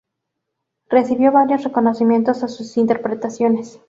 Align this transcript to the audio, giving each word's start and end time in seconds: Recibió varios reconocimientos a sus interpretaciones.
Recibió 0.89 1.31
varios 1.31 1.63
reconocimientos 1.63 2.41
a 2.41 2.47
sus 2.47 2.75
interpretaciones. 2.77 3.79